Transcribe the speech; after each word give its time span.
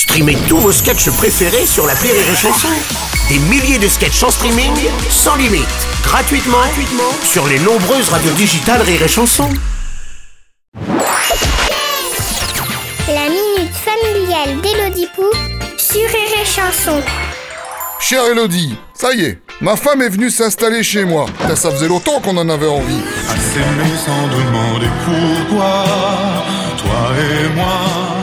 Streamez 0.00 0.38
tous 0.48 0.56
vos 0.56 0.72
sketchs 0.72 1.10
préférés 1.10 1.66
sur 1.66 1.86
la 1.86 1.92
Rire 1.92 2.14
et 2.14 2.34
Chanson. 2.34 2.68
Des 3.28 3.38
milliers 3.38 3.78
de 3.78 3.86
sketchs 3.86 4.22
en 4.22 4.30
streaming, 4.30 4.72
sans 5.10 5.36
limite, 5.36 5.68
gratuitement, 6.02 6.56
gratuitement 6.56 7.12
sur 7.22 7.46
les 7.46 7.58
nombreuses 7.58 8.08
radios 8.08 8.32
digitales 8.32 8.80
Rire 8.80 9.02
et 9.02 9.08
Chanson. 9.08 9.50
La 13.08 13.28
minute 13.28 13.74
familiale 13.74 14.62
d'Elodie 14.62 15.08
Pou 15.14 15.26
sur 15.76 16.00
Rire 16.00 16.40
et 16.42 16.46
Chanson. 16.46 17.02
Chère 18.00 18.24
Elodie, 18.24 18.74
ça 18.94 19.12
y 19.12 19.24
est, 19.26 19.38
ma 19.60 19.76
femme 19.76 20.00
est 20.00 20.08
venue 20.08 20.30
s'installer 20.30 20.82
chez 20.82 21.04
moi. 21.04 21.26
Ça 21.54 21.70
faisait 21.70 21.88
longtemps 21.88 22.20
qu'on 22.20 22.38
en 22.38 22.48
avait 22.48 22.68
envie. 22.68 23.02
À 23.28 23.36
s'aimer 23.36 23.96
sans 24.06 24.28
demander 24.28 24.88
pourquoi, 25.04 25.84
toi 26.78 27.10
et 27.18 27.54
moi. 27.54 28.19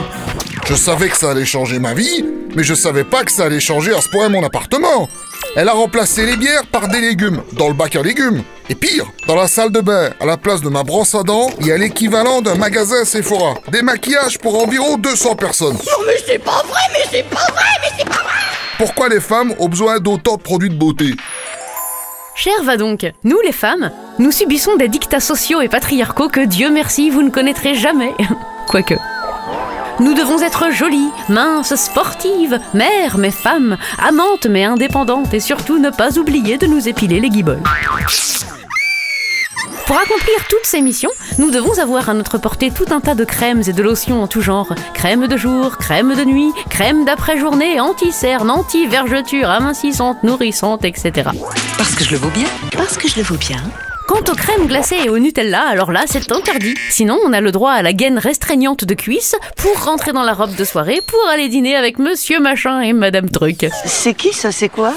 Je 0.69 0.75
savais 0.75 1.07
que 1.07 1.15
ça 1.15 1.31
allait 1.31 1.45
changer 1.45 1.79
ma 1.79 1.93
vie, 1.93 2.25
mais 2.53 2.61
je 2.61 2.73
savais 2.73 3.05
pas 3.05 3.23
que 3.23 3.31
ça 3.31 3.45
allait 3.45 3.61
changer 3.61 3.93
à 3.95 4.01
ce 4.01 4.09
point 4.09 4.27
mon 4.27 4.43
appartement. 4.43 5.07
Elle 5.55 5.69
a 5.69 5.71
remplacé 5.71 6.25
les 6.25 6.35
bières 6.35 6.67
par 6.67 6.89
des 6.89 6.99
légumes, 6.99 7.41
dans 7.53 7.69
le 7.69 7.73
bac 7.73 7.95
à 7.95 8.03
légumes. 8.03 8.43
Et 8.69 8.75
pire, 8.75 9.05
dans 9.27 9.35
la 9.35 9.47
salle 9.47 9.71
de 9.71 9.79
bain, 9.79 10.09
à 10.19 10.25
la 10.25 10.35
place 10.35 10.59
de 10.59 10.67
ma 10.67 10.83
brosse 10.83 11.15
à 11.15 11.23
dents, 11.23 11.49
il 11.61 11.67
y 11.67 11.71
a 11.71 11.77
l'équivalent 11.77 12.41
d'un 12.41 12.55
magasin 12.55 13.05
Sephora. 13.05 13.53
Des 13.71 13.81
maquillages 13.81 14.39
pour 14.39 14.61
environ 14.61 14.97
200 14.97 15.35
personnes. 15.35 15.75
Non 15.75 16.05
mais 16.05 16.17
c'est 16.25 16.39
pas 16.39 16.61
vrai, 16.67 16.81
mais 16.91 17.05
c'est 17.11 17.29
pas 17.29 17.47
vrai, 17.53 17.63
mais 17.81 17.87
c'est 17.97 18.09
pas 18.09 18.15
vrai 18.15 18.33
Pourquoi 18.77 19.07
les 19.07 19.21
femmes 19.21 19.53
ont 19.59 19.69
besoin 19.69 19.99
d'autant 19.99 20.35
de 20.35 20.41
produits 20.41 20.69
de 20.69 20.75
beauté? 20.75 21.13
Cher 22.35 22.61
va 22.63 22.75
donc, 22.75 23.09
nous 23.23 23.39
les 23.45 23.53
femmes, 23.53 23.89
nous 24.19 24.31
subissons 24.31 24.75
des 24.75 24.89
dictats 24.89 25.21
sociaux 25.21 25.61
et 25.61 25.69
patriarcaux 25.69 26.27
que 26.27 26.45
Dieu 26.45 26.69
merci 26.69 27.09
vous 27.09 27.23
ne 27.23 27.29
connaîtrez 27.29 27.73
jamais. 27.73 28.11
Quoique. 28.67 28.95
Nous 29.99 30.13
devons 30.13 30.41
être 30.41 30.71
jolies, 30.71 31.09
minces, 31.27 31.75
sportives, 31.75 32.59
mères 32.73 33.17
mais 33.17 33.31
femmes, 33.31 33.77
amantes 33.97 34.45
mais 34.45 34.63
indépendantes 34.63 35.33
et 35.33 35.39
surtout 35.39 35.79
ne 35.79 35.89
pas 35.89 36.19
oublier 36.19 36.57
de 36.57 36.67
nous 36.67 36.87
épiler 36.87 37.19
les 37.19 37.29
guibolles. 37.29 37.63
Pour 39.87 39.97
accomplir 39.97 40.35
toutes 40.49 40.65
ces 40.65 40.81
missions, 40.81 41.09
nous 41.39 41.49
devons 41.49 41.79
avoir 41.79 42.09
à 42.09 42.13
notre 42.13 42.37
portée 42.37 42.71
tout 42.71 42.85
un 42.91 42.99
tas 42.99 43.15
de 43.15 43.23
crèmes 43.23 43.63
et 43.67 43.73
de 43.73 43.81
lotions 43.81 44.21
en 44.21 44.27
tout 44.27 44.41
genre. 44.41 44.73
Crème 44.93 45.27
de 45.27 45.37
jour, 45.37 45.77
crème 45.77 46.13
de 46.13 46.25
nuit, 46.25 46.51
crème 46.69 47.05
d'après-journée, 47.05 47.79
anti-cerne, 47.79 48.51
anti-vergeture, 48.51 49.49
amincissante, 49.49 50.23
nourrissante, 50.23 50.83
etc. 50.83 51.29
Parce 51.77 51.95
que 51.95 52.03
je 52.03 52.11
le 52.11 52.17
vaux 52.17 52.29
bien. 52.29 52.47
Parce 52.73 52.97
que 52.97 53.07
je 53.07 53.15
le 53.15 53.23
vaux 53.23 53.37
bien. 53.37 53.63
Quant 54.07 54.21
aux 54.31 54.35
crèmes 54.35 54.67
glacées 54.67 54.95
et 55.03 55.09
au 55.09 55.19
Nutella, 55.19 55.67
alors 55.67 55.91
là, 55.91 56.03
c'est 56.05 56.31
interdit. 56.31 56.75
Sinon, 56.89 57.19
on 57.25 57.33
a 57.33 57.41
le 57.41 57.51
droit 57.51 57.73
à 57.73 57.81
la 57.81 57.91
gaine 57.91 58.17
restreignante 58.17 58.85
de 58.85 58.93
cuisse 58.93 59.35
pour 59.57 59.83
rentrer 59.83 60.13
dans 60.13 60.23
la 60.23 60.33
robe 60.33 60.55
de 60.55 60.63
soirée 60.63 61.01
pour 61.05 61.19
aller 61.29 61.49
dîner 61.49 61.75
avec 61.75 61.99
Monsieur 61.99 62.39
Machin 62.39 62.79
et 62.79 62.93
Madame 62.93 63.29
Truc. 63.29 63.67
C'est 63.85 64.13
qui 64.13 64.31
ça 64.31 64.53
C'est 64.53 64.69
quoi? 64.69 64.93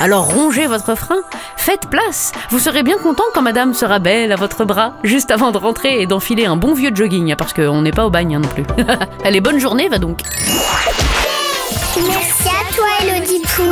Alors 0.00 0.32
rongez 0.32 0.66
votre 0.66 0.94
frein, 0.94 1.20
faites 1.58 1.90
place. 1.90 2.32
Vous 2.48 2.58
serez 2.58 2.82
bien 2.82 2.96
content 2.96 3.24
quand 3.34 3.42
Madame 3.42 3.74
sera 3.74 3.98
belle 3.98 4.32
à 4.32 4.36
votre 4.36 4.64
bras, 4.64 4.94
juste 5.04 5.30
avant 5.30 5.50
de 5.50 5.58
rentrer 5.58 6.00
et 6.00 6.06
d'enfiler 6.06 6.46
un 6.46 6.56
bon 6.56 6.72
vieux 6.72 6.92
jogging, 6.94 7.34
parce 7.36 7.52
qu'on 7.52 7.82
n'est 7.82 7.92
pas 7.92 8.06
au 8.06 8.10
bagne 8.10 8.36
hein, 8.36 8.40
non 8.40 8.48
plus. 8.48 8.64
Allez, 9.24 9.42
bonne 9.42 9.58
journée, 9.58 9.88
va 9.88 9.98
donc. 9.98 10.20
Merci 11.96 12.48
à 12.48 12.74
toi 12.74 12.86
Elodie 13.02 13.42
Pou. 13.54 13.62